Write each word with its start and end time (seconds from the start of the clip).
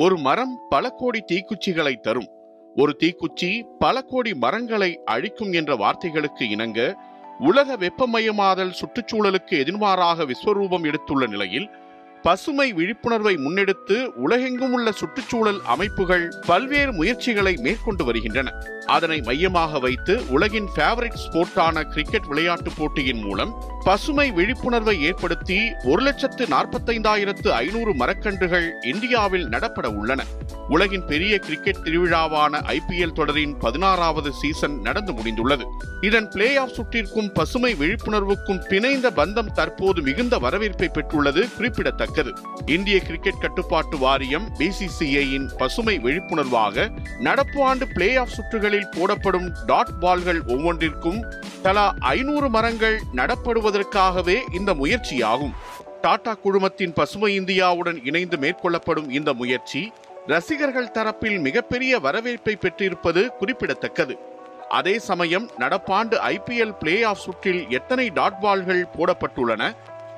ஒரு 0.00 0.18
மரம் 0.18 0.60
பல 0.68 0.90
கோடி 0.90 1.24
தீக்குச்சிகளை 1.32 2.00
தரும். 2.00 2.28
ஒரு 2.76 2.96
தீக்குச்சி 2.98 3.62
பல 3.78 4.00
கோடி 4.00 4.34
மரங்களை 4.34 5.00
அழிக்கும் 5.04 5.52
என்ற 5.52 5.76
வார்த்தைகளுக்கு 5.76 6.42
இணங்க 6.42 6.96
உலக 7.38 7.76
வெப்பமயமாதல் 7.76 8.72
சுற்றுச்சூழலுக்கு 8.80 9.50
எதிர்மாறாக 9.50 10.24
விஸ்வரூபம் 10.24 10.84
எடுத்துள்ள 10.84 11.28
நிலையில் 11.28 11.68
பசுமை 12.22 12.72
விழிப்புணர்வை 12.72 13.34
முன்னெடுத்து 13.34 14.04
உலகெங்கும் 14.06 14.72
உள்ள 14.72 14.92
சுற்றுச்சூழல் 14.92 15.60
அமைப்புகள் 15.64 16.28
பல்வேறு 16.46 16.92
முயற்சிகளை 16.92 17.56
மேற்கொண்டு 17.56 18.04
வருகின்றன. 18.04 18.50
அதனை 18.86 19.20
மையமாக 19.20 19.78
வைத்து 19.78 20.22
உலகின் 20.30 20.68
ஃபேவரட் 20.76 21.18
ஸ்போர்ட்டான 21.26 21.82
கிரிக்கெட் 21.82 22.26
விளையாட்டுப் 22.26 22.74
போட்டியின் 22.76 23.22
மூலம் 23.22 23.54
பசுமை 23.88 24.30
விழிப்புணர்வை 24.30 24.94
ஏற்படுத்தி 25.02 25.58
ஒரு 25.84 26.02
லட்சத்து 26.02 26.46
நாற்பத்தைந்தாயிரத்து 26.46 27.48
ஐநூறு 27.48 27.92
மரக்கன்றுகள் 27.94 28.66
இந்தியாவில் 28.82 29.46
நடப்பட 29.48 29.90
உள்ளன. 29.90 30.24
உலகின் 30.68 31.04
பெரிய 31.04 31.38
கிரிக்கெட் 31.38 31.80
திருவிழாவான 31.84 32.60
ஐபிஎல் 32.74 33.12
தொடரின் 33.12 33.56
பதினாறாவது 33.56 34.32
சீசன் 34.32 34.80
நடந்து 34.80 35.12
முடிந்துள்ளது. 35.12 35.64
இதன் 36.00 36.28
பிளே 36.28 36.56
ஆஃப் 36.56 36.74
சுற்றிற்கும் 36.76 37.32
பசுமை 37.32 37.74
விழிப்புணர்வுக்கும் 37.74 38.62
பிணைந்த 38.68 39.10
பந்தம் 39.20 39.52
தற்போது 39.52 40.02
மிகுந்த 40.02 40.38
வரவேற்பை 40.38 40.90
பெற்றுள்ளது 40.94 41.54
குறிப்பிடத்தக்கது. 41.56 42.32
இந்திய 42.66 42.98
கிரிக்கெட் 43.00 43.40
கட்டுப்பாட்டு 43.40 43.98
வாரியம் 43.98 44.48
பிசிசிஐயின் 44.58 45.48
பசுமை 45.56 45.98
விழிப்புணர்வாக 45.98 46.88
நடப்பு 47.20 47.62
ஆண்டு 47.62 47.88
பிளே 47.88 48.16
ஆஃப் 48.16 48.34
சுற்றுகளில் 48.36 48.90
போடப்படும் 48.90 49.50
டாட் 49.66 49.98
பால்கள் 50.00 50.42
ஒவ்வொன்றிற்கும் 50.42 51.22
தலா 51.62 51.94
ஐநூறு 51.98 52.48
மரங்கள் 52.48 53.00
நடப்படுவதற்காகவே 53.16 54.36
இந்த 54.54 54.74
முயற்சியாகும். 54.74 55.54
டாடா 56.00 56.36
குழுமத்தின் 56.44 56.92
பசுமை 56.94 57.40
இந்தியாவுடன் 57.40 57.98
இணைந்து 58.04 58.36
மேற்கொள்ளப்படும் 58.36 59.08
இந்த 59.08 59.32
முயற்சி 59.32 59.92
ரசிகர்கள் 60.26 60.94
தரப்பில் 60.94 61.38
மிகப்பெரிய 61.40 61.98
வரவேற்பை 61.98 62.56
பெற்றிருப்பது 62.56 63.32
குறிப்பிடத்தக்கது. 63.38 64.16
அதே 64.68 64.98
சமயம் 64.98 65.50
நடப்பாண்டு 65.58 66.16
ஐபிஎல் 66.34 66.76
பிளே 66.78 67.02
ஆஃப் 67.02 67.22
சுற்றில் 67.24 67.68
எத்தனை 67.68 68.08
டாட் 68.08 68.40
பால்கள் 68.40 68.86
போடப்பட்டுள்ளன 68.98 69.72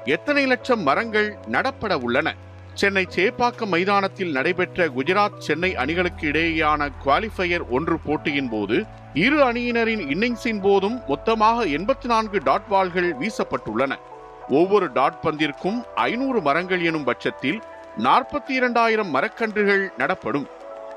எத்தனை 0.04 0.46
லட்சம் 0.46 0.82
மரங்கள் 0.82 1.36
நடப்பட 1.46 1.98
உள்ளன 1.98 2.34
சென்னை 2.74 3.06
சேப்பாக்கம் 3.14 3.68
மைதானத்தில் 3.68 4.30
நடைபெற்ற 4.30 4.88
குஜராத் 4.88 5.38
சென்னை 5.38 5.76
அணிகளுக்கு 5.76 6.28
இடையேயான 6.28 6.88
குவாலிஃபயர் 7.04 7.68
ஒன்று 7.70 7.98
போட்டியின் 7.98 8.48
போது 8.48 8.84
இரு 9.14 9.52
அணியினரின் 9.52 10.02
இன்னிங்ஸின் 10.14 10.60
போதும் 10.60 11.00
மொத்தமாக 11.08 11.64
எண்பத்தி 11.64 12.04
நான்கு 12.04 12.40
டாட் 12.44 12.68
பால்கள் 12.68 13.16
வீசப்பட்டுள்ளன. 13.16 13.92
ஒவ்வொரு 14.48 14.92
டாட் 14.92 15.20
பந்திற்கும் 15.22 15.82
ஐநூறு 15.94 16.40
மரங்கள் 16.40 16.82
எனும் 16.82 17.04
பட்சத்தில் 17.04 17.62
நாற்பத்தி 17.98 18.48
இரண்டாயிரம் 18.48 19.14
மரக்கன்றுகள் 19.14 19.88
நடப்படும். 19.96 20.46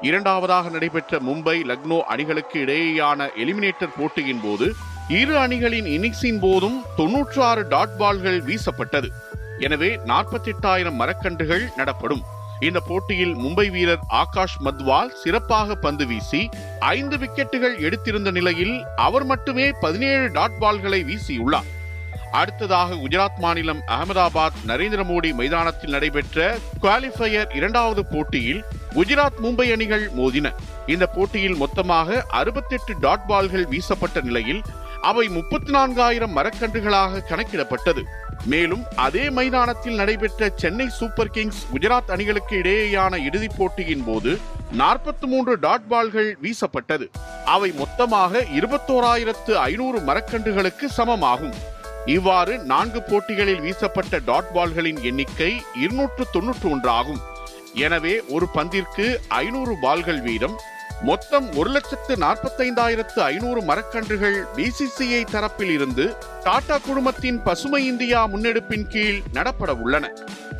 இரண்டாவதாக 0.02 0.70
நடைபெற்ற 0.70 1.20
மும்பை 1.20 1.58
லக்னோ 1.64 2.00
அணிகளுக்கு 2.00 2.66
இடையேயான 2.66 3.30
எலிமினேட்டர் 3.38 3.96
போட்டியின் 3.98 4.42
போது 4.44 4.74
இரு 5.10 5.38
அணிகளின் 5.38 5.86
இன்னிங்ஸின் 5.86 6.40
போதும் 6.40 6.82
தொன்னூற்று 6.96 7.44
ஆறு 7.44 7.68
டாட் 7.68 7.98
பால்கள் 7.98 8.42
வீசப்பட்டது. 8.42 9.12
எனவே 9.66 9.90
நாற்பத்தி 10.12 10.50
எட்டாயிரம் 10.54 10.98
மரக்கன்றுகள் 11.02 11.66
நடப்படும். 11.80 12.24
இந்த 12.68 12.80
போட்டியில் 12.88 13.36
மும்பை 13.44 13.66
வீரர் 13.76 14.04
ஆகாஷ் 14.22 14.58
மத்வால் 14.66 15.14
சிறப்பாக 15.22 15.76
பந்து 15.86 16.06
வீசி 16.10 16.42
ஐந்து 16.96 17.18
விக்கெட்டுகள் 17.18 17.78
எடுத்திருந்த 17.88 18.32
நிலையில் 18.32 18.76
அவர் 19.08 19.26
மட்டுமே 19.32 19.68
பதினேழு 19.86 20.28
டாட் 20.38 20.60
பால்களை 20.60 21.00
வீசியுள்ளார். 21.10 21.70
அடுத்ததாக 22.40 22.96
குஜராத் 23.02 23.42
மாநிலம் 23.44 23.82
அகமதாபாத் 23.96 24.62
நரேந்திர 24.68 25.02
மோடி 25.10 25.30
மைதானத்தில் 25.40 25.94
நடைபெற்ற 25.96 26.46
குவாலிஃபயர் 26.84 27.52
இரண்டாவது 27.58 28.04
போட்டியில் 28.06 28.62
குஜராத் 28.96 29.42
மும்பை 29.44 29.68
அணிகள் 29.76 30.06
மோதின. 30.18 30.48
இந்த 30.94 31.06
போட்டியில் 31.16 31.60
மொத்தமாக 31.64 32.26
அறுபத்தெட்டு 32.40 32.96
டாட் 33.06 33.28
பால்கள் 33.28 33.68
வீசப்பட்ட 33.74 34.22
நிலையில் 34.30 34.64
அவை 35.10 35.24
முப்பத்தி 35.38 35.72
நான்காயிரம் 35.74 36.36
மரக்கன்றுகளாக 36.38 37.24
கணக்கிடப்பட்டது. 37.30 38.02
மேலும் 38.52 38.84
அதே 38.96 39.24
மைதானத்தில் 39.38 40.00
நடைபெற்ற 40.00 40.50
சென்னை 40.62 40.88
சூப்பர் 41.00 41.32
கிங்ஸ் 41.36 41.62
குஜராத் 41.74 42.12
அணிகளுக்கு 42.16 42.56
இடையேயான 42.62 43.20
இறுதிப் 43.28 43.58
போட்டியின் 43.58 44.06
போது 44.06 44.32
நாற்பத்தி 44.78 45.28
மூன்று 45.32 45.54
டாட் 45.66 45.88
பால்கள் 45.88 46.30
வீசப்பட்டது. 46.44 47.06
அவை 47.56 47.70
மொத்தமாக 47.82 48.42
இருபத்தோராயிரத்து 48.60 49.54
ஐநூறு 49.70 50.00
மரக்கன்றுகளுக்கு 50.00 50.88
சமமாகும். 50.98 51.56
இவ்வாறு 52.16 52.54
நான்கு 52.72 53.02
போட்டிகளில் 53.02 53.64
வீசப்பட்ட 53.68 54.20
டாட் 54.26 54.52
பால்களின் 54.56 55.02
எண்ணிக்கை 55.02 55.52
இருநூற்று 55.84 56.26
தொன்னூற்று 56.32 56.70
ஒன்று 56.70 56.90
ஆகும். 57.00 57.22
எனவே 57.86 58.16
ஒரு 58.36 58.48
பந்திற்கு 58.56 59.06
ஐநூறு 59.28 59.76
பால்கள் 59.82 60.22
வீதம் 60.22 60.58
மொத்தம் 61.02 61.56
ஒரு 61.56 61.70
லட்சத்து 61.70 62.16
நாற்பத்தைந்தாயிரத்து 62.16 63.20
ஐநூறு 63.20 63.62
மரக்கன்றுகள் 63.62 64.46
பிசிசிஐ 64.56 65.26
தரப்பில் 65.32 65.72
இருந்து 65.72 66.16
டாடா 66.44 66.78
குழுமத்தின் 66.78 67.44
பசுமை 67.44 67.86
இந்தியா 67.86 68.28
முன்னெடுப்பின் 68.28 68.88
கீழ் 68.88 69.22
நடப்பட 69.34 69.76
உள்ளன. 69.76 70.12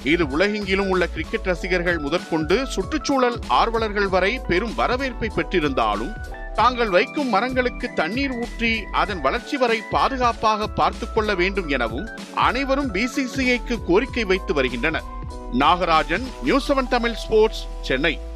இது 0.04 0.26
உலகெங்கிலும் 0.26 0.90
உள்ள 0.90 1.08
கிரிக்கெட் 1.08 1.44
ரசிகர்கள் 1.44 1.98
முதற்கொண்டு 1.98 2.66
சுற்றுச்சூழல் 2.66 3.40
ஆர்வலர்கள் 3.48 4.10
வரை 4.10 4.40
பெரும் 4.48 4.76
வரவேற்பை 4.76 5.32
பெற்றிருந்தாலும் 5.36 6.16
தாங்கள் 6.54 6.90
வைக்கும் 6.90 7.30
மரங்களுக்கு 7.30 7.94
தண்ணீர் 7.94 8.32
ஊற்றி 8.32 8.84
அதன் 8.92 9.22
வளர்ச்சி 9.22 9.58
வரை 9.58 9.82
பாதுகாப்பாக 9.92 10.68
பார்த்துக் 10.68 11.16
கொள்ள 11.16 11.36
வேண்டும் 11.36 11.68
எனவும் 11.68 12.10
அனைவரும் 12.36 12.94
பிசிசிஐக்கு 12.94 13.84
கோரிக்கை 13.86 14.24
வைத்து 14.24 14.54
வருகின்றனர். 14.54 15.04
Nagarajan 15.60 16.24
news 16.44 16.72
seven 16.72 16.88
Tamil 16.88 17.14
sports 17.14 17.66
Chennai. 17.82 18.32